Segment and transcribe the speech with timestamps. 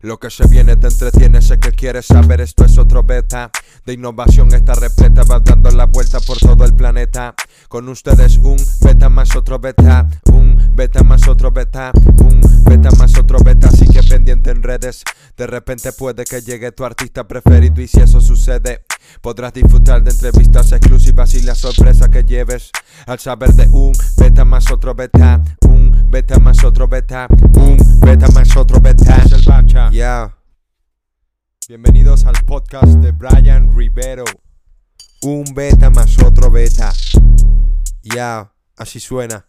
[0.00, 2.40] lo que se viene, te entretiene, sé que quieres saber.
[2.40, 3.50] Esto es otro beta
[3.84, 7.34] de innovación, esta repleta va dando la vuelta por todo el planeta.
[7.68, 13.18] Con ustedes un beta más otro beta, un beta más otro beta, un beta más
[13.18, 13.68] otro beta.
[13.68, 15.04] Así que pendiente en redes,
[15.36, 17.80] de repente puede que llegue tu artista preferido.
[17.80, 18.84] Y si eso sucede,
[19.20, 22.70] podrás disfrutar de entrevistas exclusivas y la sorpresa que lleves
[23.06, 28.28] al saber de un beta más otro beta, un beta más otro beta, un beta
[28.28, 29.22] más otro beta.
[29.90, 30.34] Ya.
[31.68, 34.24] Bienvenidos al podcast de Brian Rivero.
[35.22, 36.92] Un beta más otro beta.
[38.02, 39.44] Ya, así suena.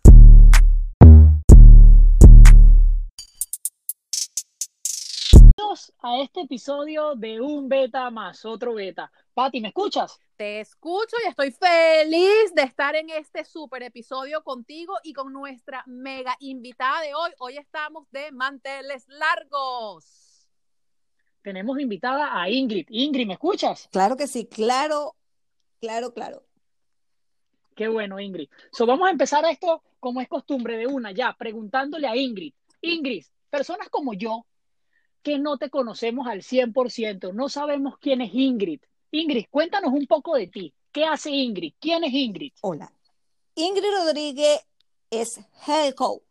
[5.70, 9.12] Bienvenidos a este episodio de Un Beta más otro beta.
[9.36, 10.20] Pati, ¿me escuchas?
[10.36, 15.84] Te escucho y estoy feliz de estar en este super episodio contigo y con nuestra
[15.86, 17.30] mega invitada de hoy.
[17.38, 20.48] Hoy estamos de manteles largos.
[21.44, 22.88] Tenemos invitada a Ingrid.
[22.90, 23.90] Ingrid, ¿me escuchas?
[23.92, 25.16] Claro que sí, claro,
[25.80, 26.48] claro, claro.
[27.76, 28.50] Qué bueno, Ingrid.
[28.72, 32.54] So, vamos a empezar esto como es costumbre de una, ya, preguntándole a Ingrid.
[32.82, 34.48] Ingrid, personas como yo,
[35.22, 38.82] que no te conocemos al 100%, no sabemos quién es Ingrid.
[39.12, 40.74] Ingrid, cuéntanos un poco de ti.
[40.92, 41.74] ¿Qué hace Ingrid?
[41.80, 42.54] ¿Quién es Ingrid?
[42.62, 42.92] Hola.
[43.56, 44.62] Ingrid Rodríguez
[45.10, 46.24] es health coach.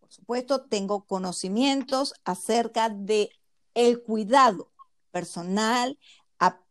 [0.00, 3.30] Por supuesto, tengo conocimientos acerca de
[3.74, 4.70] el cuidado
[5.10, 5.98] personal.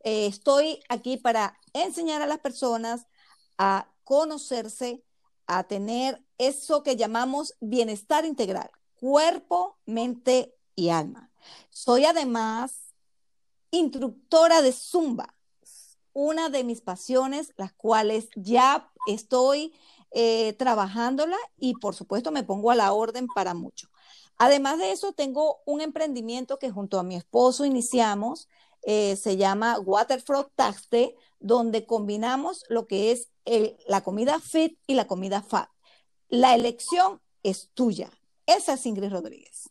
[0.04, 3.08] Eh, estoy aquí para enseñar a las personas
[3.58, 5.04] a conocerse,
[5.46, 11.30] a tener eso que llamamos bienestar integral, cuerpo, mente y alma.
[11.70, 12.94] Soy además
[13.72, 15.36] instructora de Zumba,
[16.14, 19.74] una de mis pasiones, las cuales ya estoy
[20.12, 23.90] eh, trabajándola y por supuesto me pongo a la orden para mucho.
[24.38, 28.48] Además de eso, tengo un emprendimiento que junto a mi esposo iniciamos,
[28.84, 33.30] eh, se llama Waterfrog Taxte, donde combinamos lo que es
[33.88, 35.70] la comida fit y la comida fat.
[36.30, 38.12] La elección es tuya.
[38.46, 39.70] Esa es Ingrid Rodríguez.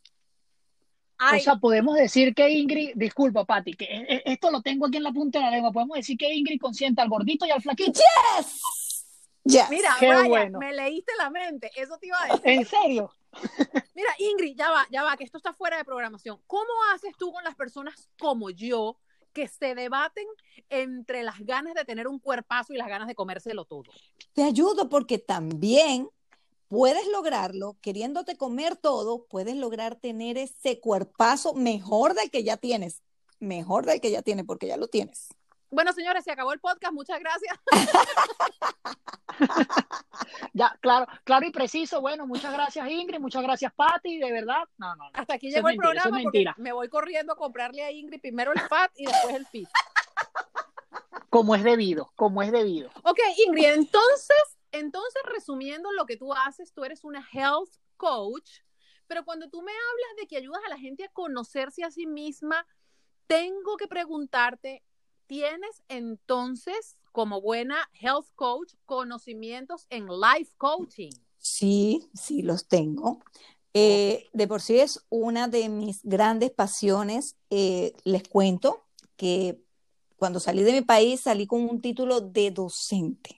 [1.21, 4.99] O sea, podemos decir que Ingrid, disculpa, Pati, que e, e, esto lo tengo aquí
[4.99, 5.73] en la punta de la lengua.
[5.73, 8.01] Podemos decir que Ingrid consiente al gordito y al flaquito.
[8.01, 9.05] ¡Yes!
[9.45, 9.71] yes.
[9.71, 11.71] Mira, Brian, me leíste la mente.
[11.75, 12.41] Eso te iba a decir.
[12.45, 13.11] ¿En serio?
[13.95, 16.41] Mira, Ingrid, ya va, ya va, que esto está fuera de programación.
[16.47, 18.97] ¿Cómo haces tú con las personas como yo
[19.33, 20.27] que se debaten
[20.71, 23.91] entre las ganas de tener un cuerpazo y las ganas de comérselo todo?
[24.35, 26.09] Te ayudo porque también
[26.69, 33.03] puedes lograrlo, queriéndote comer todo, puedes lograr tener ese cuerpazo mejor del que ya tienes,
[33.41, 35.29] mejor del que ya tienes, porque ya lo tienes.
[35.71, 37.59] Bueno, señores, se acabó el podcast, muchas gracias.
[40.53, 42.01] ya, claro, claro y preciso.
[42.01, 44.65] Bueno, muchas gracias Ingrid, muchas gracias Patti, de verdad.
[44.79, 45.11] No, no.
[45.13, 48.61] Hasta aquí llegó el programa porque me voy corriendo a comprarle a Ingrid primero el
[48.61, 49.69] FAT y después el FIT.
[51.31, 52.91] Como es debido, como es debido.
[53.03, 58.51] Ok, Ingrid, entonces entonces, resumiendo lo que tú haces, tú eres una health coach,
[59.07, 62.07] pero cuando tú me hablas de que ayudas a la gente a conocerse a sí
[62.07, 62.67] misma,
[63.27, 64.83] tengo que preguntarte,
[65.27, 71.11] ¿tienes entonces, como buena health coach, conocimientos en life coaching?
[71.39, 73.21] Sí, sí, los tengo.
[73.75, 77.37] Eh, de por sí es una de mis grandes pasiones.
[77.51, 78.85] Eh, les cuento
[79.17, 79.63] que
[80.17, 83.37] cuando salí de mi país salí con un título de docente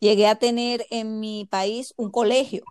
[0.00, 2.64] llegué a tener en mi país un colegio.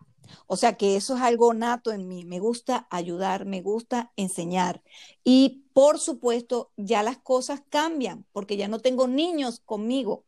[0.47, 2.25] O sea que eso es algo nato en mí.
[2.25, 4.83] Me gusta ayudar, me gusta enseñar.
[5.23, 10.25] Y por supuesto, ya las cosas cambian porque ya no tengo niños conmigo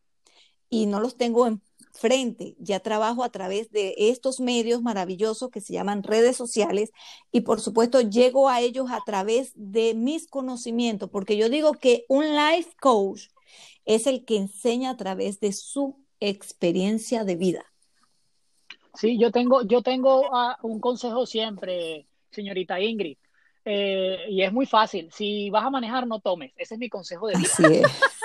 [0.68, 2.56] y no los tengo enfrente.
[2.58, 6.90] Ya trabajo a través de estos medios maravillosos que se llaman redes sociales
[7.32, 12.04] y por supuesto llego a ellos a través de mis conocimientos porque yo digo que
[12.08, 13.28] un life coach
[13.84, 17.64] es el que enseña a través de su experiencia de vida.
[18.94, 23.16] Sí, yo tengo, yo tengo uh, un consejo siempre, señorita Ingrid,
[23.64, 25.10] eh, y es muy fácil.
[25.12, 26.52] Si vas a manejar, no tomes.
[26.56, 27.88] Ese es mi consejo de vida.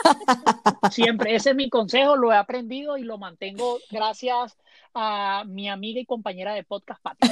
[0.92, 4.58] Siempre, ese es mi consejo, lo he aprendido y lo mantengo gracias
[4.94, 7.28] a mi amiga y compañera de podcast, Pati.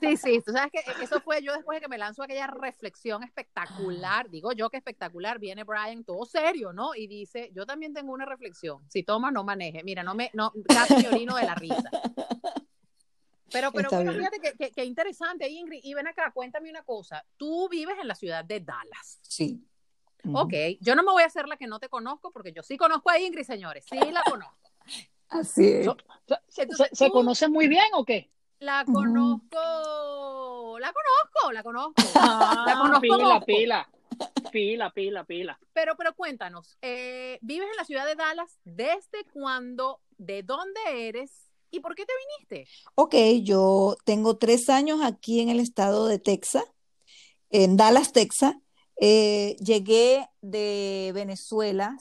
[0.00, 3.22] Sí, sí, tú sabes que eso fue yo después de que me lanzó aquella reflexión
[3.22, 6.94] espectacular, digo yo que espectacular, viene Brian todo serio, ¿no?
[6.94, 10.52] Y dice, yo también tengo una reflexión, si toma, no maneje, mira, no me, no,
[10.66, 11.90] casi me orino de la risa.
[13.52, 17.68] Pero, pero bueno, fíjate que, que, interesante, Ingrid, y ven acá, cuéntame una cosa, tú
[17.68, 19.20] vives en la ciudad de Dallas.
[19.22, 19.64] Sí.
[20.32, 22.76] Ok, yo no me voy a hacer la que no te conozco, porque yo sí
[22.76, 24.70] conozco a Ingrid, señores, sí la conozco.
[25.28, 25.88] Así es.
[26.92, 28.30] ¿Se, conocen muy bien o qué?
[28.58, 29.58] La conozco,
[30.78, 31.94] la conozco, la conozco.
[32.14, 33.00] Ah, la conozco.
[33.00, 33.88] Pila, pila.
[34.50, 35.58] Pila, pila, pila.
[35.72, 38.58] Pero, pero cuéntanos, eh, ¿vives en la ciudad de Dallas?
[38.64, 40.00] ¿Desde cuándo?
[40.16, 41.50] ¿De dónde eres?
[41.70, 42.70] ¿Y por qué te viniste?
[42.94, 46.64] Ok, yo tengo tres años aquí en el estado de Texas,
[47.50, 48.54] en Dallas, Texas.
[48.98, 51.98] Eh, llegué de Venezuela,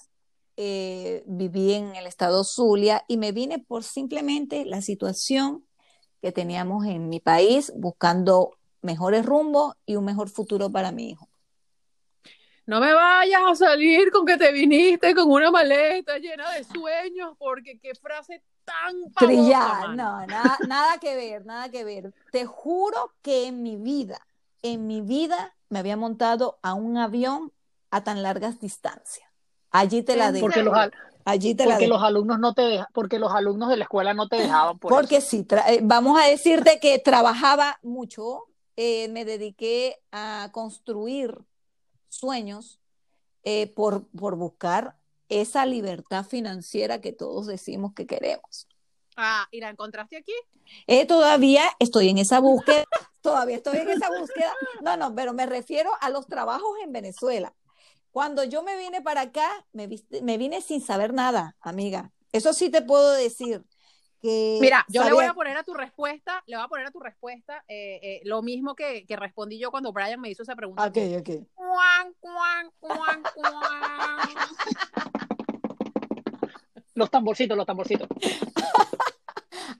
[0.58, 5.66] eh, viví en el estado Zulia y me vine por simplemente la situación
[6.22, 8.52] que teníamos en mi país, buscando
[8.82, 11.28] mejores rumbos y un mejor futuro para mi hijo.
[12.66, 17.36] No me vayas a salir con que te viniste con una maleta llena de sueños,
[17.38, 22.12] porque qué frase tan Trillada, no, nada, nada que ver, nada que ver.
[22.32, 24.26] Te juro que en mi vida,
[24.64, 27.52] en mi vida me había montado a un avión
[27.92, 29.30] a tan largas distancias.
[29.72, 30.46] Allí te la ¿En dejo.
[30.46, 30.92] Porque los, al-
[31.28, 34.14] Allí te la porque los alumnos no te dejan, porque los alumnos de la escuela
[34.14, 35.28] no te dejaban por Porque eso.
[35.28, 38.44] sí, eh, vamos a decirte que trabajaba mucho,
[38.76, 41.40] eh, me dediqué a construir
[42.10, 42.80] sueños
[43.44, 44.98] eh, por, por buscar
[45.30, 48.68] esa libertad financiera que todos decimos que queremos.
[49.18, 50.34] Ah, ¿y la encontraste aquí?
[50.88, 52.84] Eh, todavía estoy en esa búsqueda,
[53.26, 54.54] todavía estoy en esa búsqueda.
[54.82, 57.54] No, no, pero me refiero a los trabajos en Venezuela.
[58.12, 62.12] Cuando yo me vine para acá, me, viste- me vine sin saber nada, amiga.
[62.32, 63.64] Eso sí te puedo decir.
[64.22, 66.92] Que Mira, yo le voy a poner a tu respuesta, le voy a poner a
[66.92, 70.56] tu respuesta eh, eh, lo mismo que, que respondí yo cuando Brian me hizo esa
[70.56, 70.86] pregunta.
[70.86, 71.30] Ok, ok.
[71.54, 74.30] Cuan, cuan, cuan, cuan.
[76.96, 78.08] Los tamborcitos, los tamborcitos.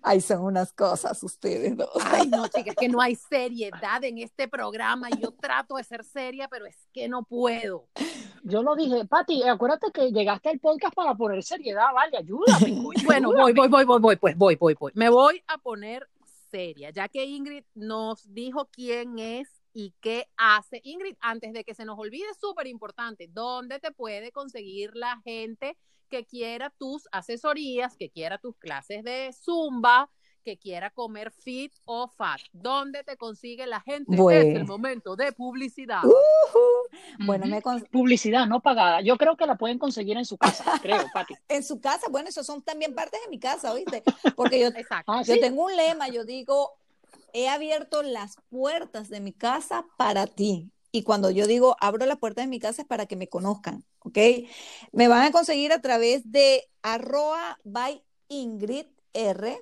[0.08, 1.90] Ay, son unas cosas ustedes dos.
[2.04, 5.10] Ay, no, chicas, es que no hay seriedad en este programa.
[5.10, 7.88] y Yo trato de ser seria, pero es que no puedo.
[8.44, 12.84] Yo lo dije, Pati, acuérdate que llegaste al podcast para poner seriedad, vale, ayúdame.
[12.84, 13.54] coño, Bueno, ayúdame.
[13.54, 14.92] voy, voy, voy, voy, voy, pues voy, voy, voy.
[14.94, 16.08] Me voy a poner
[16.52, 20.80] seria, ya que Ingrid nos dijo quién es y qué hace.
[20.86, 25.78] Ingrid, antes de que se nos olvide, súper importante, ¿dónde te puede conseguir la gente
[26.10, 30.10] que quiera tus asesorías, que quiera tus clases de zumba,
[30.46, 32.40] que quiera comer fit o fat?
[32.54, 34.16] ¿Dónde te consigue la gente?
[34.16, 34.50] Bueno.
[34.50, 36.04] Es el momento de publicidad.
[36.06, 37.26] Ujú.
[37.26, 39.02] Bueno, me con- Publicidad no pagada.
[39.02, 41.34] Yo creo que la pueden conseguir en su casa, creo, Pati.
[41.50, 44.04] en su casa, bueno, esos son también partes de mi casa, ¿oíste?
[44.38, 45.12] Porque yo, Exacto.
[45.12, 45.42] Ah, yo sí.
[45.42, 46.72] tengo un lema, yo digo,
[47.36, 50.72] he abierto las puertas de mi casa para ti.
[50.92, 53.84] Y cuando yo digo abro la puerta de mi casa es para que me conozcan,
[54.00, 54.18] ¿ok?
[54.94, 59.62] Me van a conseguir a través de arroba by Ingrid R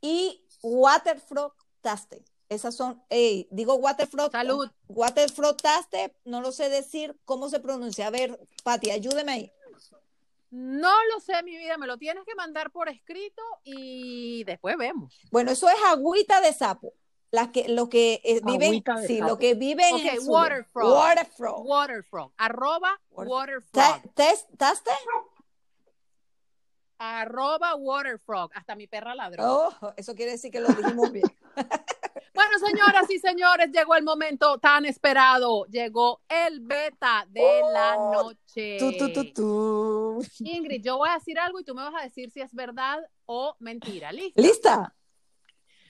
[0.00, 1.52] y Waterfrog
[1.82, 2.24] Taste.
[2.48, 4.32] Esas son, ey, digo Waterfrog.
[4.32, 4.70] Salud.
[4.88, 8.06] Waterfrog Taste, no lo sé decir cómo se pronuncia.
[8.06, 9.52] A ver, Pati, ayúdeme ahí.
[10.50, 15.20] No lo sé, mi vida, me lo tienes que mandar por escrito y después vemos.
[15.30, 16.92] Bueno, eso es agüita de sapo.
[17.32, 19.30] Las que, lo que eh, viven, sí, sapo.
[19.30, 20.92] lo que viven Ok, en waterfrog.
[20.94, 21.66] Waterfrog.
[21.66, 24.90] Waterfrog, arroba Water- waterfrog, Ta- tes- ¿Taste?
[26.98, 28.50] arroba waterfrog.
[28.54, 29.42] Hasta mi perra ladró.
[29.44, 31.24] Oh, eso quiere decir que lo dijimos bien.
[32.48, 35.64] Bueno, señoras y señores, llegó el momento tan esperado.
[35.66, 38.76] Llegó el beta de la Oh, noche.
[38.78, 40.26] Tú, tú, tú, tú.
[40.40, 43.00] Ingrid, yo voy a decir algo y tú me vas a decir si es verdad
[43.24, 44.12] o mentira.
[44.12, 44.40] ¿Listo?
[44.40, 44.94] ¿Lista?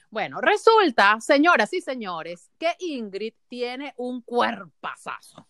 [0.09, 5.47] Bueno, resulta, señoras y señores, que Ingrid tiene un cuerpazazo.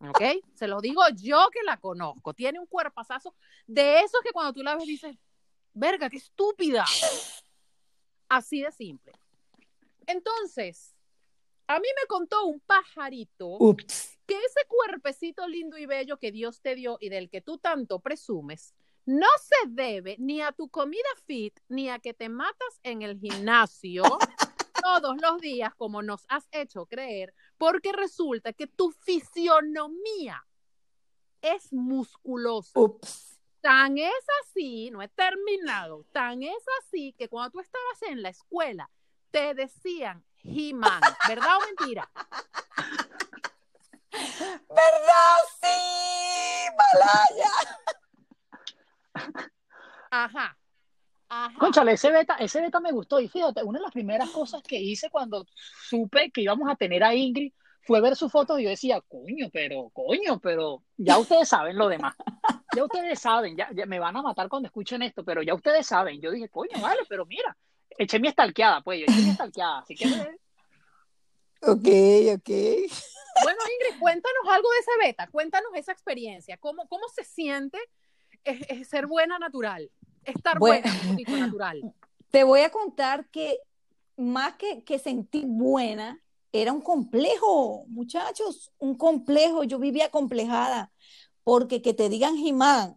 [0.00, 0.20] ¿Ok?
[0.54, 2.34] Se lo digo yo que la conozco.
[2.34, 3.36] Tiene un cuerpazazo
[3.68, 5.16] de esos que cuando tú la ves dices,
[5.72, 6.84] verga, qué estúpida.
[8.28, 9.12] Así de simple.
[10.12, 10.94] Entonces,
[11.66, 14.18] a mí me contó un pajarito Ups.
[14.26, 17.98] que ese cuerpecito lindo y bello que Dios te dio y del que tú tanto
[17.98, 18.74] presumes,
[19.06, 23.18] no se debe ni a tu comida fit, ni a que te matas en el
[23.18, 24.02] gimnasio
[24.82, 30.44] todos los días, como nos has hecho creer, porque resulta que tu fisionomía
[31.40, 32.78] es musculosa.
[32.78, 33.40] Ups.
[33.62, 38.28] Tan es así, no he terminado, tan es así que cuando tú estabas en la
[38.28, 38.90] escuela,
[39.32, 42.08] te decían He-Man, ¿verdad o mentira?
[44.12, 45.38] ¿Verdad?
[45.60, 47.50] Sí, Malaya.
[50.10, 50.56] Ajá.
[51.28, 51.58] Ajá.
[51.58, 53.18] Conchale, ese beta, ese beta me gustó.
[53.18, 55.46] Y fíjate, una de las primeras cosas que hice cuando
[55.88, 57.52] supe que íbamos a tener a Ingrid
[57.84, 61.88] fue ver sus fotos y yo decía, coño, pero, coño, pero ya ustedes saben lo
[61.88, 62.14] demás.
[62.76, 65.86] Ya ustedes saben, ya, ya me van a matar cuando escuchen esto, pero ya ustedes
[65.86, 66.20] saben.
[66.20, 67.56] Yo dije, coño, vale, pero mira,
[67.98, 69.78] eché mi estalqueada, pues, yo eché mi estalqueada.
[69.80, 70.06] Así que
[71.64, 71.88] Ok,
[72.34, 72.50] ok.
[73.42, 77.78] Bueno, Ingrid, cuéntanos algo de ese beta, cuéntanos esa experiencia, cómo, cómo se siente
[78.44, 79.90] eh, eh, ser buena natural,
[80.24, 80.88] estar Bueno.
[81.16, 81.80] buena, natural.
[82.30, 83.58] Te voy a contar que
[84.16, 86.22] más que, que sentir buena,
[86.52, 89.64] era un complejo, muchachos, un complejo.
[89.64, 90.92] Yo vivía complejada,
[91.44, 92.96] porque que te digan Jimán,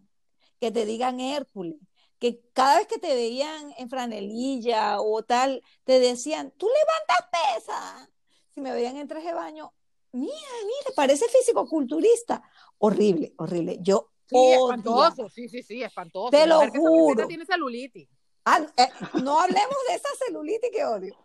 [0.60, 1.76] que te digan Hércules,
[2.18, 8.10] que cada vez que te veían en franelilla o tal, te decían, tú levantas pesa.
[8.50, 9.72] Si me veían en traje de baño,
[10.12, 12.42] mira, mira, parece físico-culturista.
[12.78, 13.78] Horrible, horrible.
[13.80, 16.30] Yo Sí, espantoso, sí, sí, sí, espantoso.
[16.30, 17.28] Te lo juro.
[17.28, 18.08] tiene celulitis.
[18.44, 18.88] Ah, eh,
[19.22, 21.16] no hablemos de esa celulitis que odio.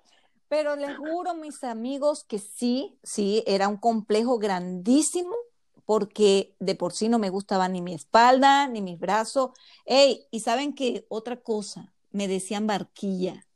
[0.47, 5.35] Pero les juro, mis amigos, que sí, sí, era un complejo grandísimo
[5.85, 9.51] porque de por sí no me gustaba ni mi espalda, ni mis brazos.
[9.85, 13.47] Ey, y saben que otra cosa, me decían barquilla.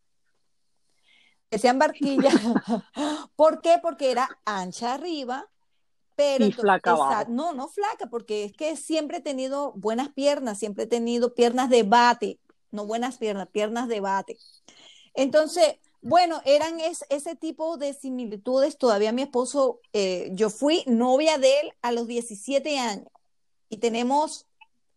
[1.52, 2.30] Me decían barquilla.
[3.36, 3.80] ¿Por qué?
[3.82, 5.50] Porque era ancha arriba,
[6.16, 7.26] pero y flaca abajo.
[7.30, 11.70] No, no flaca, porque es que siempre he tenido buenas piernas, siempre he tenido piernas
[11.70, 12.40] de bate,
[12.72, 14.38] no buenas piernas, piernas de bate.
[15.14, 18.78] Entonces, bueno, eran ese tipo de similitudes.
[18.78, 23.08] Todavía mi esposo, eh, yo fui novia de él a los 17 años
[23.70, 24.46] y tenemos,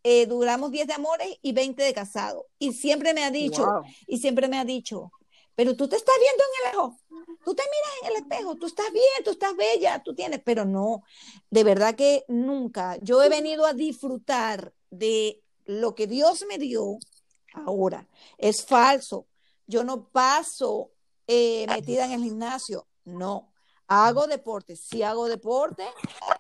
[0.05, 2.45] eh, duramos 10 de amores y 20 de casado.
[2.59, 3.85] Y siempre me ha dicho, Wow.
[4.07, 5.11] y siempre me ha dicho,
[5.55, 6.97] pero tú te estás viendo en el espejo,
[7.43, 10.67] tú te miras en el espejo, tú estás bien, tú estás bella, tú tienes, pero
[10.67, 11.05] no,
[11.49, 12.99] de verdad que nunca.
[13.01, 16.99] Yo he venido a disfrutar de lo que Dios me dio
[17.55, 18.07] ahora.
[18.37, 19.25] Es falso.
[19.67, 20.91] Yo no paso
[21.29, 23.53] eh, metida en el gimnasio, no.
[23.87, 25.85] Hago deporte, sí hago deporte,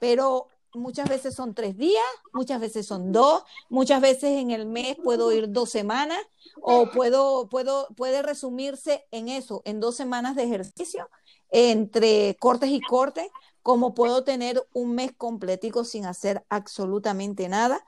[0.00, 4.96] pero muchas veces son tres días, muchas veces son dos, muchas veces en el mes
[5.02, 6.18] puedo ir dos semanas
[6.60, 11.08] o puedo, puedo, puede resumirse en eso, en dos semanas de ejercicio,
[11.50, 13.28] entre cortes y cortes,
[13.62, 17.84] como puedo tener un mes completico sin hacer absolutamente nada.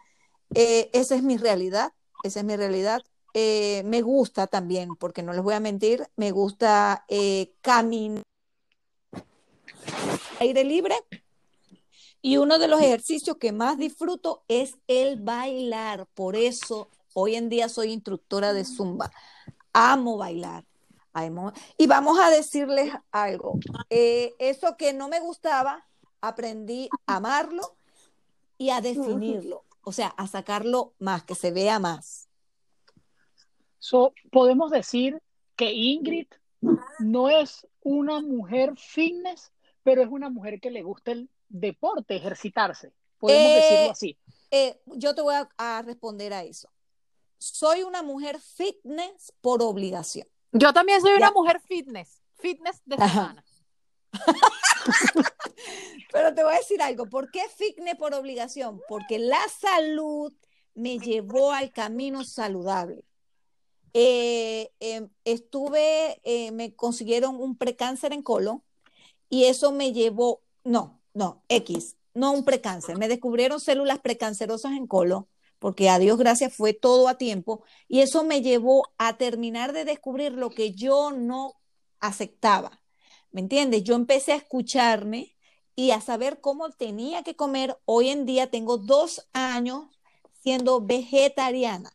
[0.54, 1.92] Eh, esa es mi realidad,
[2.22, 3.02] esa es mi realidad.
[3.34, 8.22] Eh, me gusta también, porque no les voy a mentir, me gusta eh, caminar
[10.40, 10.94] aire libre.
[12.22, 16.06] Y uno de los ejercicios que más disfruto es el bailar.
[16.14, 19.10] Por eso hoy en día soy instructora de zumba.
[19.72, 20.64] Amo bailar.
[21.12, 23.58] Amo- Y vamos a decirles algo.
[23.88, 25.86] Eh, eso que no me gustaba,
[26.20, 27.76] aprendí a amarlo
[28.58, 29.64] y a definirlo.
[29.82, 32.28] O sea, a sacarlo más, que se vea más.
[33.80, 35.20] So, podemos decir
[35.56, 36.28] que Ingrid
[37.00, 39.50] no es una mujer fitness,
[39.82, 42.92] pero es una mujer que le gusta el deporte, ejercitarse.
[43.18, 44.16] Podemos Eh, decirlo así.
[44.52, 46.70] Eh, yo te voy a, a responder a eso.
[47.38, 50.28] Soy una mujer fitness por obligación.
[50.52, 53.44] Yo también soy una mujer fitness, fitness de semana.
[56.12, 57.06] Pero te voy a decir algo.
[57.06, 58.80] ¿Por qué fitness por obligación?
[58.88, 60.32] Porque la salud
[60.74, 63.04] me llevó al camino saludable.
[63.92, 68.62] Eh, eh, estuve, eh, me consiguieron un precáncer en colon
[69.28, 72.98] y eso me llevó, no, no, X, no un precáncer.
[72.98, 75.26] Me descubrieron células precancerosas en colon
[75.58, 79.84] porque a Dios gracias fue todo a tiempo y eso me llevó a terminar de
[79.84, 81.54] descubrir lo que yo no
[82.00, 82.80] aceptaba.
[83.32, 83.84] ¿Me entiendes?
[83.84, 85.36] Yo empecé a escucharme
[85.76, 87.78] y a saber cómo tenía que comer.
[87.84, 89.86] Hoy en día tengo dos años
[90.42, 91.92] siendo vegetariana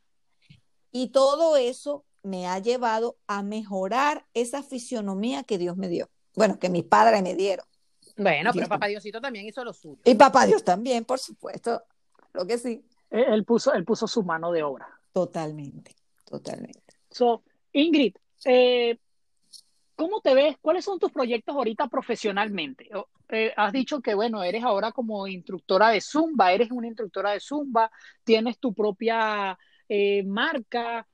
[0.98, 6.08] y todo eso me ha llevado a mejorar esa fisionomía que Dios me dio.
[6.36, 7.66] Bueno, que mis padres me dieron.
[8.16, 10.00] Bueno, pero papá Diosito también hizo lo suyo.
[10.06, 11.84] Y papá Dios también, por supuesto.
[12.32, 12.82] Lo que sí.
[13.10, 14.88] Él puso, él puso su mano de obra.
[15.12, 16.94] Totalmente, totalmente.
[17.12, 18.98] So, Ingrid, eh,
[19.98, 20.56] ¿cómo te ves?
[20.62, 22.90] ¿Cuáles son tus proyectos ahorita profesionalmente?
[22.96, 27.32] O- eh, has dicho que, bueno, eres ahora como instructora de Zumba, eres una instructora
[27.32, 27.92] de Zumba,
[28.24, 29.58] tienes tu propia
[29.90, 31.08] eh, marca,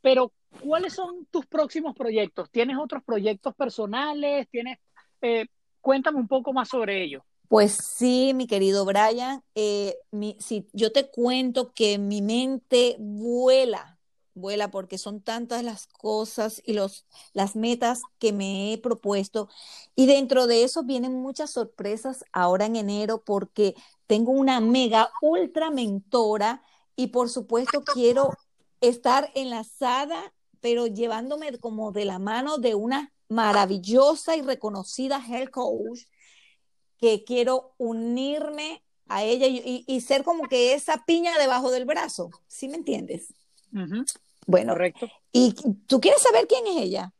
[0.00, 0.32] pero
[0.64, 2.50] ¿cuáles son tus próximos proyectos?
[2.50, 4.48] ¿Tienes otros proyectos personales?
[4.50, 4.78] ¿Tienes,
[5.20, 5.46] eh,
[5.82, 7.24] cuéntame un poco más sobre ello.
[7.48, 9.96] Pues sí, mi querido Brian, eh,
[10.38, 13.98] si yo te cuento que mi mente vuela,
[14.32, 17.04] vuela porque son tantas las cosas y los,
[17.34, 19.50] las metas que me he propuesto
[19.94, 23.74] y dentro de eso vienen muchas sorpresas ahora en enero porque
[24.06, 26.62] tengo una mega ultra mentora
[27.02, 28.30] y por supuesto quiero
[28.80, 36.00] estar enlazada, pero llevándome como de la mano de una maravillosa y reconocida health coach
[36.98, 42.30] que quiero unirme a ella y, y- ser como que esa piña debajo del brazo,
[42.46, 43.34] ¿sí me entiendes?
[44.46, 45.08] Bueno, correcto.
[45.32, 45.54] ¿y
[45.86, 47.12] tú quieres saber quién es ella?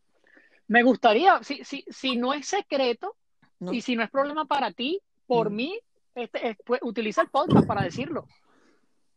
[0.68, 3.16] Me gustaría, si, si, si no es secreto
[3.58, 3.72] No.
[3.72, 5.54] y si no es problema para ti, por Mm.
[5.56, 5.80] mí,
[6.14, 8.26] este, es- pues, utiliza el podcast para decirlo.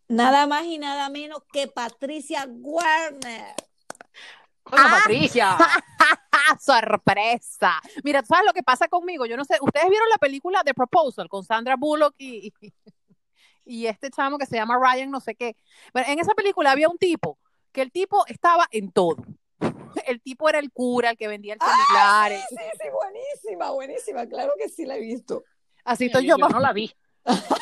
[0.07, 3.55] Nada más y nada menos que Patricia Warner.
[4.63, 4.99] Hola, Ah.
[5.01, 5.57] Patricia.
[6.59, 7.81] sorpresa.
[8.03, 9.25] Mira, ¿tú sabes lo que pasa conmigo?
[9.25, 12.53] Yo no sé, ustedes vieron la película The Proposal con Sandra Bullock y,
[13.65, 15.55] y, este chamo que se llama Ryan, no sé qué.
[15.93, 17.39] Bueno, en esa película había un tipo,
[17.71, 19.17] que el tipo estaba en todo.
[20.05, 22.31] El tipo era el cura, el que vendía el celular.
[22.49, 25.45] sí, sí, buenísima, buenísima, claro que sí la he visto.
[25.85, 26.93] Así estoy yo, yo no la vi.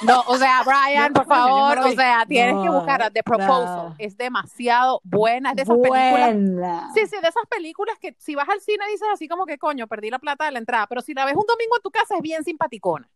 [0.05, 3.96] No, o sea, Brian, por favor, o sea, tienes que buscar a The Proposal.
[3.98, 6.91] Es demasiado buena, es de esas películas.
[6.93, 9.88] Sí, sí, de esas películas que si vas al cine dices así como que coño,
[9.88, 12.15] perdí la plata de la entrada, pero si la ves un domingo en tu casa
[12.15, 13.10] es bien simpaticona.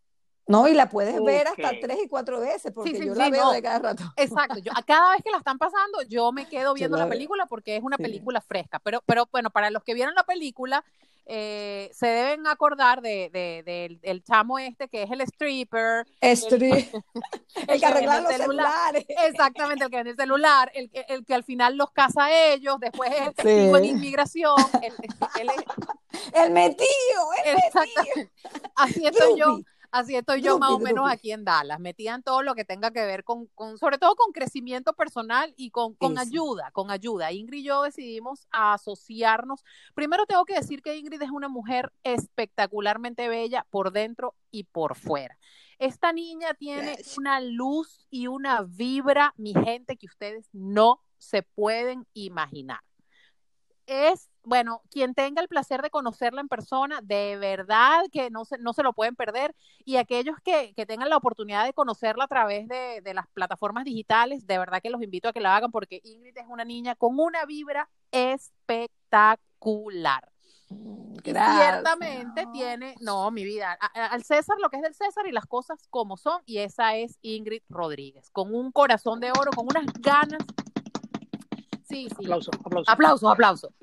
[0.47, 3.61] No, y la puedes ver hasta tres y cuatro veces, porque yo la veo de
[3.61, 4.03] cada rato.
[4.15, 7.75] Exacto, yo, cada vez que la están pasando, yo me quedo viendo la, película porque
[7.75, 8.79] es una película fresca.
[8.79, 10.85] Pero, pero bueno, para los que vieron la película,
[11.29, 16.05] eh, se deben acordar de, de, del chamo este que es el stripper.
[16.21, 16.39] el,
[17.67, 19.05] el, que arregla los celulares.
[19.07, 22.79] Exactamente, el que vende el celular, el, el, que al final los casa a ellos,
[22.79, 24.55] después es el testigo en inmigración.
[24.81, 24.93] El,
[25.41, 25.51] el,
[26.33, 26.87] el metido,
[27.45, 28.29] el
[28.75, 29.59] Así estoy yo
[29.91, 31.79] Así estoy yo más o menos aquí en Dallas.
[31.79, 35.71] Metían todo lo que tenga que ver con, con sobre todo con crecimiento personal y
[35.71, 37.31] con, con ayuda, con ayuda.
[37.31, 39.63] Ingrid y yo decidimos asociarnos.
[39.95, 44.95] Primero tengo que decir que Ingrid es una mujer espectacularmente bella por dentro y por
[44.95, 45.37] fuera.
[45.79, 52.07] Esta niña tiene una luz y una vibra, mi gente, que ustedes no se pueden
[52.13, 52.81] imaginar.
[53.85, 58.57] Es bueno, quien tenga el placer de conocerla en persona, de verdad que no se,
[58.57, 59.53] no se lo pueden perder.
[59.83, 64.57] Y aquellos que, tengan la oportunidad de conocerla a través de, las plataformas digitales, de
[64.57, 67.43] verdad que los invito a que la hagan porque Ingrid es una niña con una
[67.45, 70.31] vibra espectacular.
[71.21, 75.89] ciertamente tiene, no, mi vida, al César lo que es del César y las cosas
[75.89, 80.39] como son, y esa es Ingrid Rodríguez, con un corazón de oro, con unas ganas.
[81.83, 82.23] Sí, sí.
[82.23, 82.91] Aplauso, aplauso.
[82.91, 83.73] Aplauso, aplauso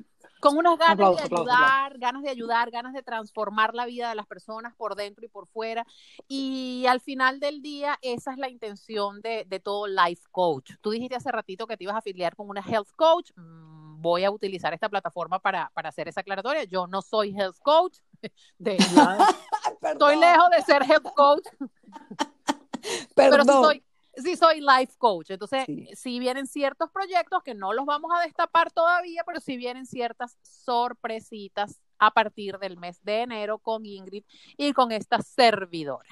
[0.44, 4.26] con unas ganas de ayudar, ganas de ayudar, ganas de transformar la vida de las
[4.26, 5.86] personas por dentro y por fuera.
[6.28, 10.72] Y al final del día, esa es la intención de, todo Life Coach.
[10.82, 13.30] Tú dijiste hace ratito que te ibas a afiliar con una Health Coach.
[13.36, 16.64] Mm, voy a utilizar esta plataforma para, hacer esa aclaratoria.
[16.64, 17.96] Yo no soy Health Coach.
[18.58, 21.46] De, estoy lejos de ser Health Coach.
[23.14, 23.84] Pero sí soy,
[24.16, 25.30] sí soy life coach.
[25.30, 29.86] Entonces, si vienen ciertos proyectos que no los vamos a destapar todavía, pero si vienen
[29.86, 34.24] ciertas sorpresitas a partir del mes de enero con Ingrid
[34.56, 36.08] y con esta servidora.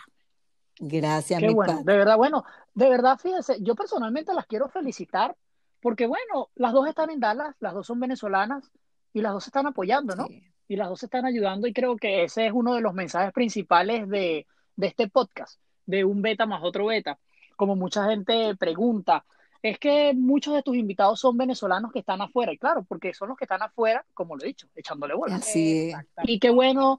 [0.78, 5.36] Gracias, Qué bueno, de verdad, bueno, de verdad, fíjense, yo personalmente las quiero felicitar
[5.80, 8.70] porque, bueno, las dos están en Dallas, las dos son venezolanas
[9.12, 10.26] y las dos están apoyando, ¿no?
[10.68, 14.08] Y las dos están ayudando y creo que ese es uno de los mensajes principales
[14.08, 17.18] de, de este podcast, de un beta más otro beta
[17.62, 19.25] como mucha gente pregunta,
[19.62, 23.29] es que muchos de tus invitados son venezolanos que están afuera, y claro, porque son
[23.29, 25.44] los que están afuera, como lo he dicho, echándole bolas.
[25.44, 25.92] Sí.
[26.25, 26.98] Y qué bueno,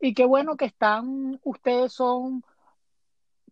[0.00, 2.42] y qué bueno que están, ustedes son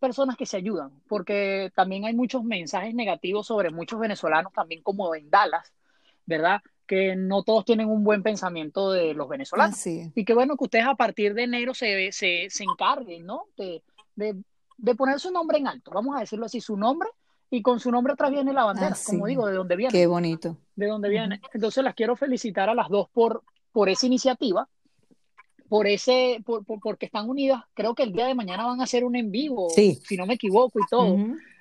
[0.00, 5.14] personas que se ayudan, porque también hay muchos mensajes negativos sobre muchos venezolanos, también como
[5.14, 5.72] en Dallas,
[6.26, 6.60] ¿verdad?
[6.88, 9.80] Que no todos tienen un buen pensamiento de los venezolanos.
[9.86, 13.44] Y qué bueno que ustedes a partir de enero se, se, se encarguen, ¿no?
[13.56, 13.84] de,
[14.16, 14.42] de
[14.96, 17.08] poner su nombre en alto, vamos a decirlo así, su nombre,
[17.50, 19.92] y con su nombre atrás viene la bandera, ah, como digo, de dónde viene.
[19.92, 20.56] Qué bonito.
[20.74, 21.40] De dónde viene.
[21.52, 24.66] Entonces las quiero felicitar a las dos por, por esa iniciativa,
[25.68, 27.62] por ese, por, porque están unidas.
[27.74, 30.34] Creo que el día de mañana van a hacer un en vivo, si no me
[30.34, 31.16] equivoco y todo.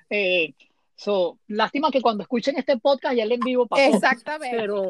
[0.08, 0.54] Eh,
[0.96, 3.82] so, lástima que cuando escuchen este podcast ya el en vivo pasó.
[3.82, 4.56] Exactamente.
[4.56, 4.88] Pero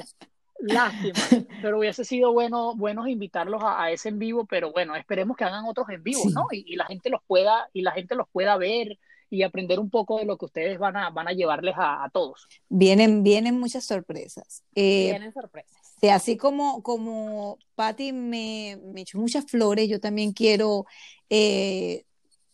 [0.62, 1.18] Lástima,
[1.60, 5.64] pero hubiese sido bueno buenos invitarlos a, ese en vivo, pero bueno, esperemos que hagan
[5.64, 6.46] otros en vivo, ¿no?
[6.52, 8.98] Y, la gente los pueda y la gente los pueda ver
[9.28, 12.46] y aprender un poco de lo que ustedes van a van a llevarles a, todos.
[12.68, 14.62] Vienen vienen muchas sorpresas.
[14.74, 15.96] Eh, vienen sorpresas.
[16.12, 20.86] así como como Patty me, me echó muchas flores, yo también quiero
[21.28, 22.04] eh,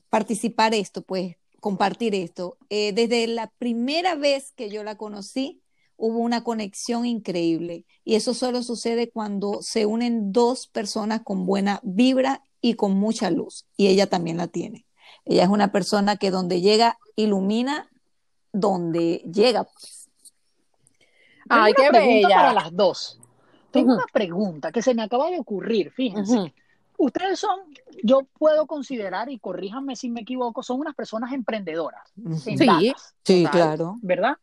[0.09, 2.57] participar esto, pues compartir esto.
[2.71, 5.61] Eh, desde la primera vez que yo la conocí,
[5.99, 7.85] hubo una conexión increíble.
[8.05, 13.31] Y eso solo sucede cuando se unen dos personas con buena vibra y con mucha
[13.31, 13.67] luz.
[13.77, 14.87] Y ella también la tiene.
[15.27, 17.91] Ella es una persona que donde llega, ilumina
[18.53, 19.65] donde llega.
[19.65, 20.09] Pues.
[21.51, 23.21] Ay, qué pregunta para las dos.
[23.71, 26.55] Tengo una pregunta que se me acaba de ocurrir, fíjense.
[26.97, 27.61] Ustedes son,
[28.03, 32.03] yo puedo considerar, y corríjanme si me equivoco, son unas personas emprendedoras.
[32.43, 32.57] Sí,
[33.23, 33.97] sí, claro.
[34.03, 34.37] ¿Verdad?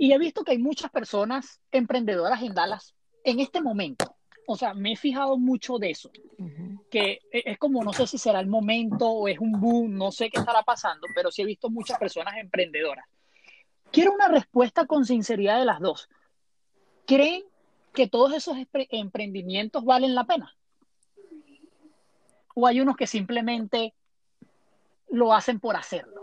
[0.00, 4.16] Y he visto que hay muchas personas emprendedoras en Dallas en este momento.
[4.46, 6.10] O sea, me he fijado mucho de eso.
[6.90, 10.10] Que e, es como, no sé si será el momento o es un boom, no
[10.10, 13.04] sé qué estará pasando, pero sí he visto muchas personas emprendedoras.
[13.92, 16.08] Quiero una respuesta con sinceridad de las dos.
[17.06, 17.44] ¿Creen
[17.92, 20.56] que todos esos emprendimientos valen la pena?
[22.54, 23.92] ¿O hay unos que simplemente
[25.10, 26.22] lo hacen por hacerlo?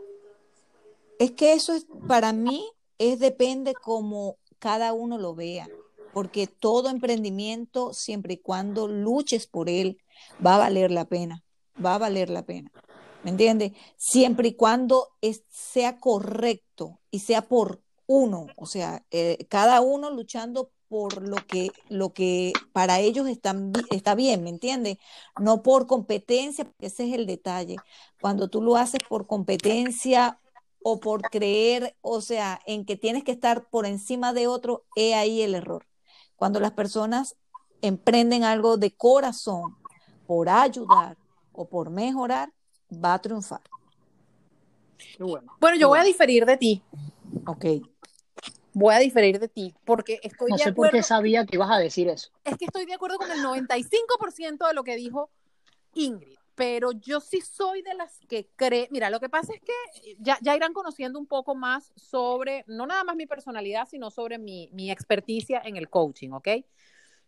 [1.20, 5.68] Es que eso es, para mí, es depende como cada uno lo vea,
[6.14, 10.02] porque todo emprendimiento, siempre y cuando luches por él,
[10.46, 11.44] va a valer la pena,
[11.84, 12.72] va a valer la pena.
[13.24, 13.74] ¿Me entiendes?
[13.98, 15.10] Siempre y cuando
[15.50, 21.72] sea correcto y sea por uno, o sea, eh, cada uno luchando por lo que,
[21.90, 24.98] lo que para ellos está bien, ¿me entiendes?
[25.40, 27.76] No por competencia, porque ese es el detalle.
[28.22, 30.40] Cuando tú lo haces por competencia
[30.90, 35.16] o por creer, o sea, en que tienes que estar por encima de otro, es
[35.16, 35.86] ahí el error.
[36.38, 37.36] Cuando las personas
[37.82, 39.76] emprenden algo de corazón
[40.26, 41.18] por ayudar
[41.52, 42.54] o por mejorar,
[42.90, 43.60] va a triunfar.
[45.60, 46.82] Bueno, yo voy a diferir de ti.
[47.46, 47.66] Ok.
[48.72, 51.80] Voy a diferir de ti porque estoy no sé por qué sabía que ibas a
[51.80, 52.30] decir eso.
[52.46, 55.30] Es que estoy de acuerdo con el 95% de lo que dijo
[55.96, 60.16] Ingrid, pero yo sí soy de las que cree, mira, lo que pasa es que
[60.18, 64.40] ya, ya irán conociendo un poco más sobre, no nada más mi personalidad, sino sobre
[64.40, 66.48] mi, mi experticia en el coaching, ¿ok?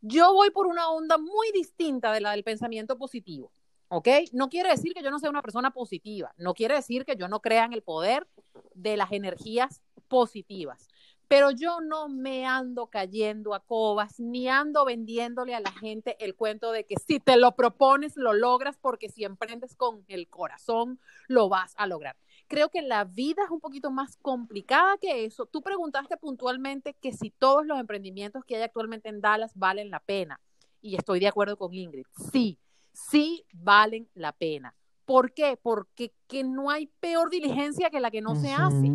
[0.02, 3.52] Yo voy por una onda muy distinta de la del pensamiento positivo.
[3.90, 4.08] ¿ok?
[4.34, 7.28] No quiere decir que yo no sea una persona positiva, no quiere decir que yo
[7.28, 8.28] no crea en el poder
[8.74, 10.88] de las energías positivas,
[11.30, 16.36] pero yo no me ando cayendo a cobas, ni ando vendiéndole a la gente el
[16.36, 21.00] cuento de que si te lo propones, lo logras, porque si emprendes con el corazón,
[21.28, 22.18] lo vas a lograr.
[22.48, 25.46] Creo que la vida es un poquito más complicada que eso.
[25.46, 30.00] Tú preguntaste puntualmente que si todos los emprendimientos que hay actualmente en Dallas valen la
[30.00, 30.42] pena.
[30.82, 32.08] Y estoy de acuerdo con Ingrid.
[32.32, 32.58] Sí,
[32.92, 34.74] sí valen la pena.
[35.06, 35.60] ¿Por qué?
[35.62, 38.92] Porque que no hay peor diligencia que la que no se hace.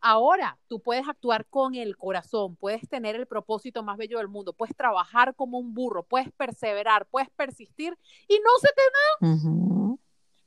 [0.00, 4.52] Ahora, tú puedes actuar con el corazón, puedes tener el propósito más bello del mundo,
[4.52, 7.96] puedes trabajar como un burro, puedes perseverar, puedes persistir
[8.28, 9.96] y no se te da.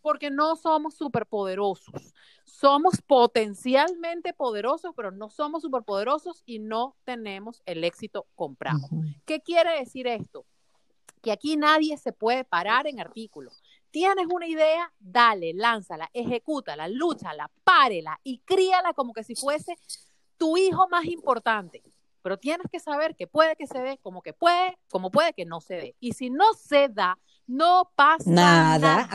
[0.01, 2.13] Porque no somos superpoderosos.
[2.45, 8.87] Somos potencialmente poderosos, pero no somos superpoderosos y no tenemos el éxito comprado.
[9.25, 10.45] ¿Qué quiere decir esto?
[11.21, 13.61] que aquí nadie se puede parar en artículos.
[13.91, 19.77] Tienes una idea, dale, lánzala, ejecútala, lúchala, párela y críala como que si fuese
[20.37, 21.83] tu hijo más importante.
[22.21, 25.45] Pero tienes que saber que puede que se dé, como que puede, como puede que
[25.45, 25.95] no se dé.
[25.99, 29.09] Y si no se da, no pasa nada,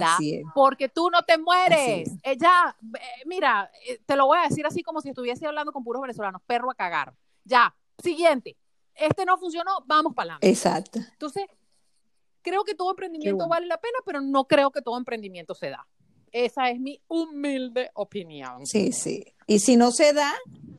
[0.54, 2.10] porque tú no te mueres.
[2.22, 5.84] Ella, eh, mira, eh, te lo voy a decir así como si estuviese hablando con
[5.84, 7.14] puros venezolanos, perro a cagar.
[7.44, 8.56] Ya, siguiente.
[8.94, 10.48] Este no funcionó, vamos para adelante.
[10.48, 10.98] Exacto.
[11.12, 11.46] Entonces,
[12.44, 15.86] Creo que todo emprendimiento vale la pena, pero no creo que todo emprendimiento se da.
[16.30, 18.66] Esa es mi humilde opinión.
[18.66, 19.24] Sí, sí.
[19.46, 20.30] Y si no se da,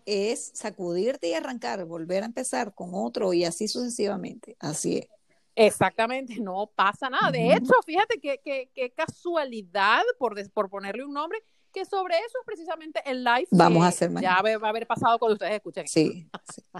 [0.06, 4.56] es sacudirte y arrancar, volver a empezar con otro y así sucesivamente.
[4.60, 5.08] Así es.
[5.56, 7.32] Exactamente, no pasa nada.
[7.32, 11.41] De hecho, fíjate qué casualidad, por, por ponerle un nombre,
[11.73, 13.47] que sobre eso es precisamente el live.
[13.49, 15.88] Vamos a hacer Ya va a haber pasado cuando ustedes escuchen.
[15.88, 16.30] Sí.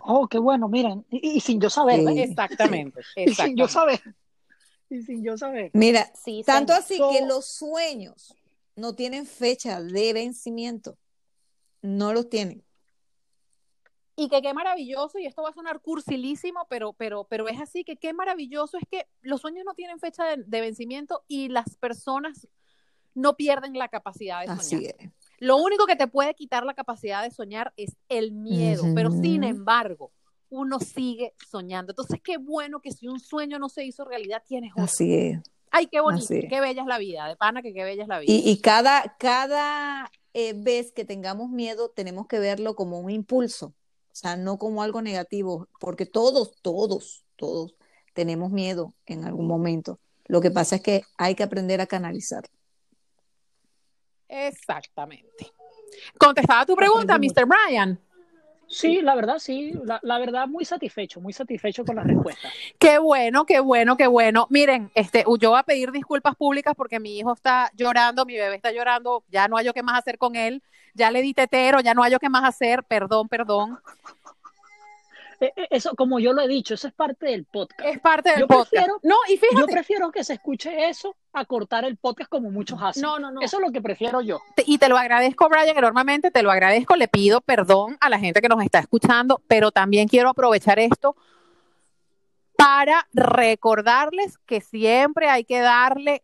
[0.04, 1.06] Oh, qué bueno, miren.
[1.10, 2.00] Y, sin yo saber.
[2.00, 3.02] Exactamente, exactamente.
[3.16, 4.00] Y sin yo saber
[4.96, 5.72] y sin yo saber.
[5.74, 6.12] Mira,
[6.46, 8.36] tanto así que los sueños
[8.76, 10.98] no tienen fecha de vencimiento.
[11.82, 12.64] No los tienen.
[14.18, 17.84] Y que qué maravilloso, y esto va a sonar cursilísimo, pero, pero, pero es así,
[17.84, 22.48] que qué maravilloso es que los sueños no tienen fecha de, vencimiento y las personas
[23.14, 24.60] no pierden la capacidad de soñar.
[24.60, 25.12] Así es.
[25.40, 29.44] Lo único que te puede quitar la capacidad de soñar es el miedo, pero sin
[29.44, 30.12] embargo,
[30.56, 31.92] uno sigue soñando.
[31.92, 34.86] Entonces, qué bueno que si un sueño no se hizo realidad, tienes otro.
[34.86, 35.40] Así es.
[35.72, 38.20] Ay, qué bonito, qué bella es la vida, de pana que qué bella es la
[38.20, 38.32] vida.
[38.34, 44.16] Y, cada, cada eh, vez que tengamos miedo, tenemos que verlo como un impulso, o
[44.16, 47.76] sea, no como algo negativo, porque todos, todos, todos
[48.14, 50.00] tenemos miedo en algún momento.
[50.28, 52.46] Lo que pasa es que hay que aprender a canalizar.
[54.30, 55.52] Exactamente.
[56.18, 57.46] Contestaba tu pregunta, Mr.
[57.46, 58.00] Brian.
[58.76, 62.50] Sí, la verdad, sí, la, verdad, muy satisfecho, muy satisfecho con la respuesta.
[62.78, 64.48] Qué bueno, qué bueno, qué bueno.
[64.50, 68.56] Miren, este, yo voy a pedir disculpas públicas porque mi hijo está llorando, mi bebé
[68.56, 70.62] está llorando, ya no hay yo qué más hacer con él,
[70.94, 73.80] ya le di tetero, ya no hay yo qué más hacer, perdón, perdón.
[75.46, 77.90] Eh, eh, eso, como yo lo he dicho, eso es parte del podcast.
[77.90, 78.88] Es parte del podcast.
[79.04, 79.62] no, y fíjate.
[79.62, 83.04] Yo prefiero que se escuche eso a cortar el podcast como muchos hacen.
[83.04, 83.42] No, no, no.
[83.42, 84.42] Eso es lo que prefiero yo.
[84.66, 86.96] Y te lo agradezco, Brian, enormemente, te lo agradezco.
[86.96, 91.16] Le pido perdón a la gente que nos está escuchando, pero también quiero aprovechar esto
[92.58, 96.24] para recordarles que siempre hay que darle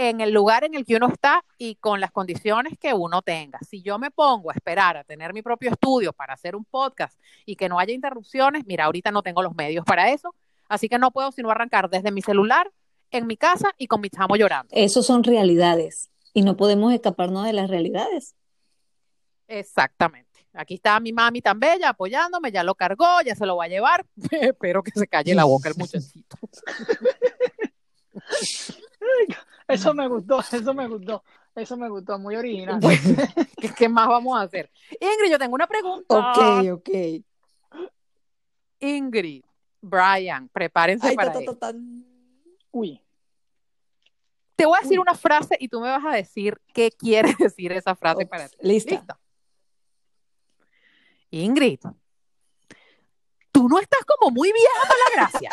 [0.00, 3.58] en el lugar en el que uno está y con las condiciones que uno tenga.
[3.68, 7.20] Si yo me pongo a esperar a tener mi propio estudio para hacer un podcast
[7.44, 10.34] y que no haya interrupciones, mira, ahorita no tengo los medios para eso,
[10.70, 12.72] así que no puedo sino arrancar desde mi celular,
[13.10, 14.70] en mi casa y con mi chamo llorando.
[14.72, 18.34] Eso son realidades y no podemos escaparnos de las realidades.
[19.48, 20.30] Exactamente.
[20.54, 23.68] Aquí está mi mami tan bella apoyándome, ya lo cargó, ya se lo va a
[23.68, 24.06] llevar.
[24.30, 26.38] Espero que se calle la boca el muchachito.
[29.70, 31.22] Eso me gustó, eso me gustó,
[31.54, 32.80] eso me gustó, muy original.
[33.76, 34.70] ¿qué, más vamos a hacer?
[34.90, 36.32] Ingrid, yo tengo una pregunta.
[36.32, 36.90] Ok, ok.
[38.80, 39.44] Ingrid,
[39.80, 41.56] Brian, prepárense para esto.
[42.72, 43.00] Uy.
[44.56, 47.72] Te voy a decir una frase y tú me vas a decir qué quiere decir
[47.72, 48.56] esa frase para ti.
[48.60, 48.98] Listo.
[51.30, 51.80] Ingrid,
[53.52, 55.50] tú no estás como muy vieja para la gracia.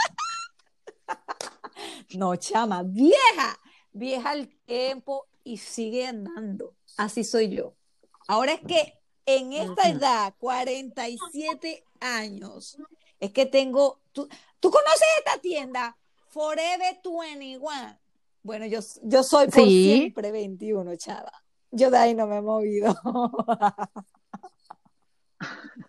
[2.17, 3.59] no, chama, vieja
[3.97, 6.73] vieja al tiempo y sigue andando.
[6.97, 7.73] Así soy yo.
[8.27, 8.93] Ahora es que
[9.25, 12.77] en esta edad, 47 años,
[13.19, 14.27] es que tengo, ¿tú,
[14.59, 15.97] ¿tú conoces esta tienda?
[16.29, 17.99] Forever 21.
[18.43, 21.43] Bueno, yo, yo soy por siempre 21, chava.
[21.71, 22.95] Yo de ahí no me he movido.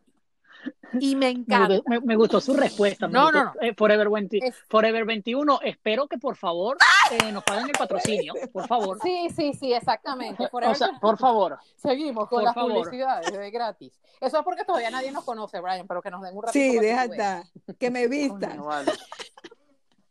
[1.00, 1.82] Y me encanta.
[2.04, 3.08] Me, gustó su respuesta.
[3.08, 3.52] No, no, no.
[3.60, 5.60] Eh, Forever, 21.
[5.62, 6.76] Espero que por favor
[7.10, 8.34] eh, nos paguen el patrocinio.
[8.52, 8.98] Por favor.
[9.02, 10.48] Sí, sí, sí, exactamente.
[10.52, 11.58] o sea, por favor.
[11.76, 13.98] Seguimos con las publicidades de gratis.
[14.20, 16.52] Eso es porque todavía nadie nos conoce, Brian, pero que nos den un ratito.
[16.52, 17.44] Sí, deja
[17.78, 18.62] Que me vistan.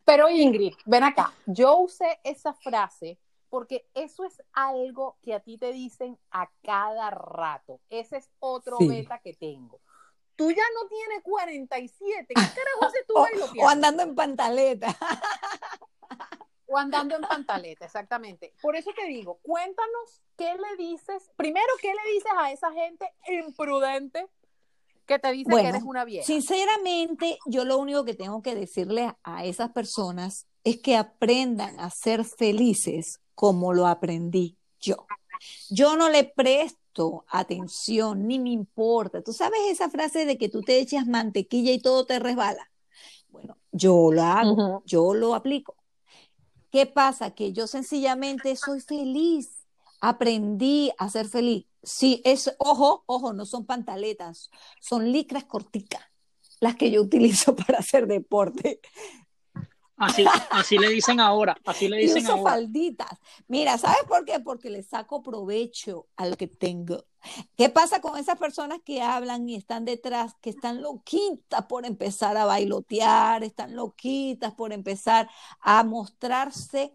[0.05, 1.33] Pero Ingrid, ven acá.
[1.45, 7.09] Yo usé esa frase porque eso es algo que a ti te dicen a cada
[7.09, 7.79] rato.
[7.89, 9.79] Ese es otro beta que tengo
[10.37, 12.25] tú ya no tienes 47.
[12.27, 13.13] ¿Qué carajo haces tú
[13.61, 14.97] o, o andando en pantaleta.
[16.67, 18.53] o andando en pantaleta, exactamente.
[18.61, 23.11] Por eso te digo, cuéntanos qué le dices, primero, qué le dices a esa gente
[23.27, 24.27] imprudente
[25.05, 26.25] que te dice que eres una vieja.
[26.25, 31.89] Sinceramente, yo lo único que tengo que decirle a esas personas es que aprendan a
[31.89, 35.07] ser felices como lo aprendí yo.
[35.69, 36.79] Yo no le presto
[37.29, 39.21] atención, ni me importa.
[39.21, 42.69] Tú sabes esa frase de que tú te echas mantequilla y todo te resbala.
[43.29, 45.75] Bueno, yo lo hago, yo lo aplico.
[46.71, 47.31] ¿Qué pasa?
[47.31, 49.65] Que yo sencillamente soy feliz.
[50.01, 51.65] Aprendí a ser feliz.
[51.81, 54.49] Sí, es, ojo, ojo, no son pantaletas,
[54.81, 56.03] son licras corticas,
[56.59, 58.81] las que yo utilizo para hacer deporte.
[59.97, 63.19] Así, así le dicen ahora, así le dicen uso falditas.
[63.47, 64.39] Mira, ¿sabes por qué?
[64.39, 67.05] Porque le saco provecho al que tengo.
[67.55, 72.37] ¿Qué pasa con esas personas que hablan y están detrás, que están loquitas por empezar
[72.37, 75.29] a bailotear, están loquitas por empezar
[75.61, 76.93] a mostrarse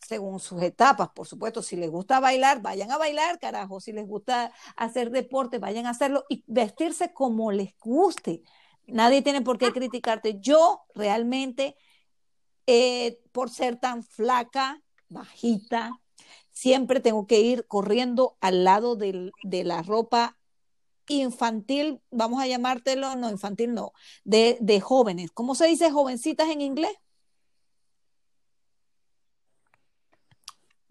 [0.00, 4.06] según sus etapas, por supuesto, si les gusta bailar, vayan a bailar, carajo, si les
[4.06, 8.42] gusta hacer deporte, vayan a hacerlo y vestirse como les guste.
[8.86, 10.38] Nadie tiene por qué criticarte.
[10.40, 11.76] Yo realmente
[12.70, 15.98] eh, por ser tan flaca, bajita,
[16.50, 19.32] siempre tengo que ir corriendo al lado de
[19.64, 20.36] la ropa
[21.06, 25.30] infantil, vamos a llamártelo, no, infantil no, de, jóvenes.
[25.32, 26.92] ¿Cómo se dice jovencitas en inglés?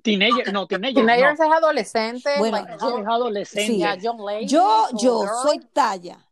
[0.02, 0.96] Teenager, no, teenager.
[0.96, 2.40] Teenagers es adolescente.
[2.40, 4.00] Bueno, yo, es adolescente.
[4.48, 6.28] yo, yo soy talla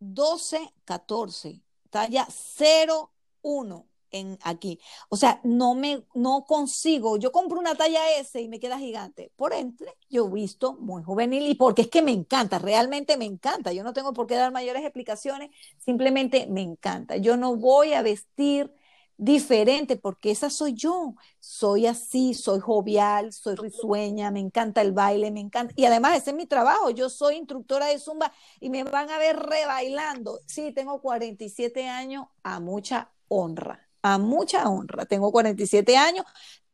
[0.00, 4.78] 12, 14, talla 0, 1 en aquí.
[5.08, 7.16] O sea, no me no consigo.
[7.16, 9.32] Yo compro una talla S y me queda gigante.
[9.36, 13.24] Por entre, yo he visto muy juvenil y porque es que me encanta, realmente me
[13.24, 13.72] encanta.
[13.72, 17.16] Yo no tengo por qué dar mayores explicaciones, simplemente me encanta.
[17.16, 18.72] Yo no voy a vestir
[19.16, 21.14] diferente porque esa soy yo.
[21.40, 25.72] Soy así, soy jovial, soy risueña, me encanta el baile, me encanta.
[25.76, 26.90] Y además ese es mi trabajo.
[26.90, 30.40] Yo soy instructora de zumba y me van a ver rebailando.
[30.46, 35.06] Sí, tengo 47 años a mucha honra a mucha honra.
[35.06, 36.24] Tengo 47 años,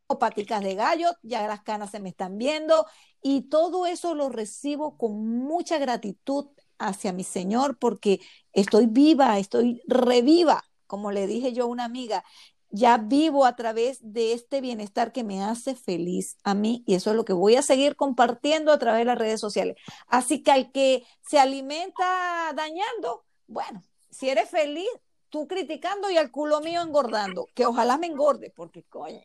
[0.07, 2.85] tengo paticas de gallo, ya las canas se me están viendo
[3.21, 8.19] y todo eso lo recibo con mucha gratitud hacia mi Señor porque
[8.53, 12.23] estoy viva, estoy reviva, como le dije yo a una amiga,
[12.71, 17.09] ya vivo a través de este bienestar que me hace feliz a mí y eso
[17.11, 19.75] es lo que voy a seguir compartiendo a través de las redes sociales.
[20.07, 24.87] Así que al que se alimenta dañando, bueno, si eres feliz,
[25.29, 29.21] tú criticando y el culo mío engordando, que ojalá me engorde, porque coño,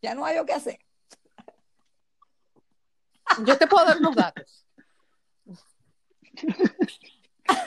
[0.00, 0.78] ya no hay lo que hacer.
[3.44, 4.66] Yo te puedo dar unos datos.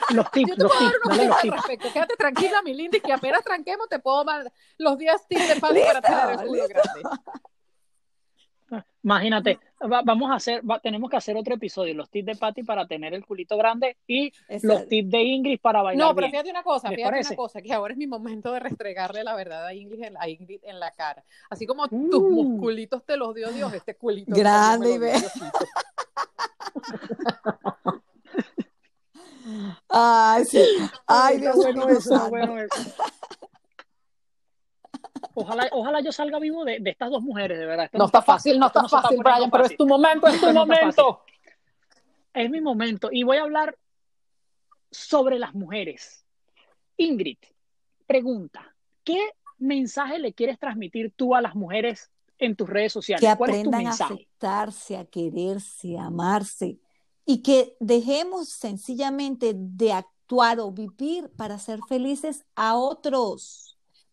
[0.10, 1.94] los tips, Yo te puedo dar unos tips respecto.
[1.94, 5.56] Quédate tranquila, mi linda, y que apenas tranquemos te puedo dar los 10 tips de
[5.60, 7.02] paso para tener el culo grande.
[9.04, 13.14] Imagínate, vamos a hacer, tenemos que hacer otro episodio, los tips de Patty para tener
[13.14, 16.08] el culito grande y los tips de Ingrid para bailar.
[16.08, 19.24] No, pero fíjate una cosa, fíjate una cosa, que ahora es mi momento de restregarle
[19.24, 21.24] la verdad a Ingrid, a Ingrid en la cara.
[21.52, 22.32] Así como tus uh.
[22.32, 24.36] musculitos te los dio Dios, este culito.
[24.36, 25.00] Grande y
[29.90, 30.64] Ay, sí.
[31.06, 32.76] Ay, Dios bueno eso, bueno eso.
[35.34, 37.90] Ojalá, ojalá yo salga vivo de, de estas dos mujeres, de verdad.
[37.94, 41.24] no, está fácil, no está fácil, Brian, pero es tu momento, es tu momento.
[42.34, 43.10] Es mi momento.
[43.12, 43.78] Y voy a hablar
[44.92, 46.26] sobre las mujeres.
[46.98, 47.38] Ingrid,
[48.06, 53.22] pregunta, ¿qué mensaje le quieres transmitir tú a las mujeres en tus redes sociales?
[53.22, 56.80] Que aprendan a aceptarse, a quererse, a amarse
[57.26, 63.65] y que dejemos sencillamente de actuar o vivir para ser felices a otros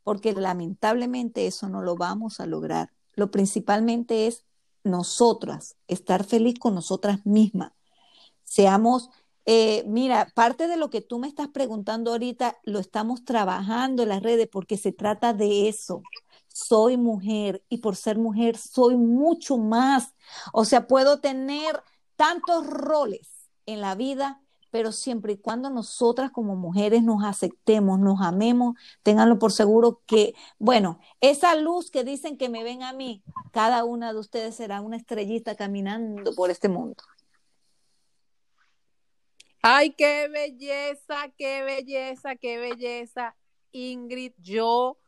[0.04, 2.90] porque lamentablemente eso no lo vamos a lograr.
[3.14, 4.44] Lo principalmente es
[4.84, 7.72] nosotras, estar feliz con nosotras mismas.
[8.44, 9.10] Seamos,
[9.46, 14.10] eh, mira, parte de lo que tú me estás preguntando ahorita lo estamos trabajando en
[14.10, 16.02] las redes porque se trata de eso.
[16.48, 20.14] Soy mujer y por ser mujer soy mucho más.
[20.52, 21.82] O sea, puedo tener
[22.16, 23.28] tantos roles
[23.66, 24.41] en la vida
[24.72, 30.34] pero siempre y cuando nosotras como mujeres nos aceptemos, nos amemos, ténganlo por seguro que,
[30.58, 34.80] bueno, esa luz que dicen que me ven a mí, cada una de ustedes será
[34.80, 37.04] una estrellita caminando por este mundo.
[39.60, 43.36] Ay, qué belleza, qué belleza, qué belleza.
[43.72, 44.98] Ingrid, yo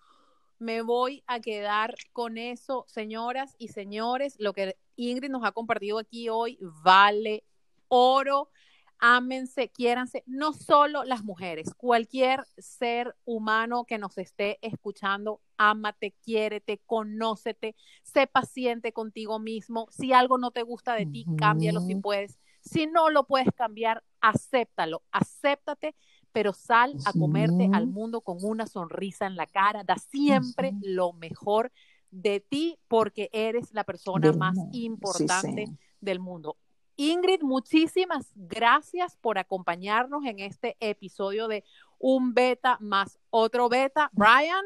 [0.58, 4.36] me voy a quedar con eso, señoras y señores.
[4.38, 7.44] Lo que Ingrid nos ha compartido aquí hoy vale
[7.88, 8.50] oro
[8.98, 16.80] ámense, quiéranse, no solo las mujeres, cualquier ser humano que nos esté escuchando, ámate, quiérete,
[16.86, 19.88] conócete, sé paciente contigo mismo.
[19.90, 22.38] Si algo no te gusta de ti, cámbialo si puedes.
[22.60, 25.94] Si no lo puedes cambiar, acéptalo, acéptate,
[26.32, 31.12] pero sal a comerte al mundo con una sonrisa en la cara, da siempre lo
[31.12, 31.70] mejor
[32.10, 35.66] de ti porque eres la persona más importante
[36.00, 36.56] del mundo.
[36.96, 41.64] Ingrid, muchísimas gracias por acompañarnos en este episodio de
[41.98, 44.10] Un Beta más otro Beta.
[44.12, 44.64] Brian.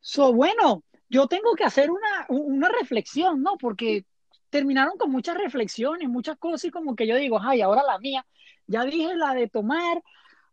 [0.00, 3.58] So, bueno, yo tengo que hacer una, una reflexión, ¿no?
[3.58, 4.06] Porque
[4.50, 8.26] terminaron con muchas reflexiones, muchas cosas y como que yo digo, ay, ahora la mía.
[8.66, 10.02] Ya dije la de tomar,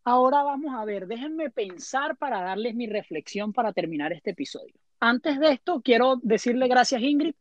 [0.04, 4.74] ahora vamos a ver, déjenme pensar para darles mi reflexión para terminar este episodio.
[5.00, 7.36] Antes de esto, quiero decirle gracias, Ingrid,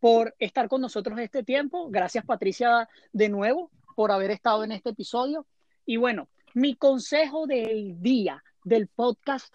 [0.00, 1.88] por estar con nosotros este tiempo.
[1.90, 5.46] Gracias, Patricia, de nuevo por haber estado en este episodio.
[5.84, 9.54] Y bueno, mi consejo del día del podcast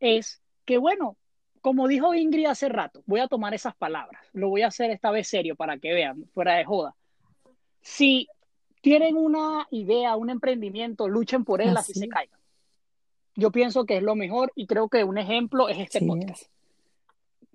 [0.00, 1.16] es que, bueno,
[1.60, 4.22] como dijo Ingrid hace rato, voy a tomar esas palabras.
[4.32, 6.94] Lo voy a hacer esta vez serio para que vean, fuera de joda.
[7.82, 8.28] Si
[8.80, 12.38] tienen una idea, un emprendimiento, luchen por él, así, se caigan.
[13.36, 16.53] Yo pienso que es lo mejor y creo que un ejemplo es este podcast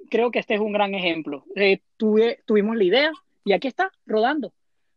[0.09, 1.45] creo que este es un gran ejemplo.
[1.55, 3.11] Eh, tuve, tuvimos la idea
[3.45, 4.53] y aquí está, rodando.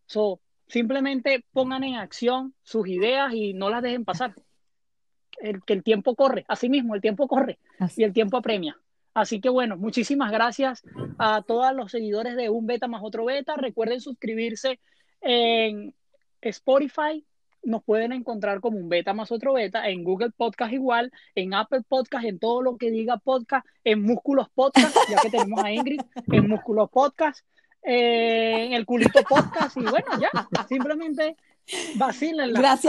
[0.06, 4.34] So, simplemente pongan en acción sus ideas y no las dejen pasar.
[5.40, 7.58] El, que el tiempo corre, así mismo, el tiempo corre
[7.96, 8.78] y el tiempo apremia.
[9.14, 10.82] Así que bueno, muchísimas gracias
[11.18, 13.56] a todos los seguidores de Un Beta más otro Beta.
[13.56, 14.80] Recuerden suscribirse
[15.20, 15.94] en
[16.40, 17.24] Spotify,
[17.62, 21.82] nos pueden encontrar como un beta más otro beta, en Google Podcast igual, en Apple
[21.86, 26.00] Podcast, en todo lo que diga podcast, en Músculos Podcast, ya que tenemos a Ingrid,
[26.30, 27.44] en Músculos Podcast,
[27.82, 30.30] eh, en el Culito Podcast, y bueno, ya,
[30.68, 31.36] simplemente
[31.96, 32.58] vacílenla.
[32.58, 32.80] Gracias.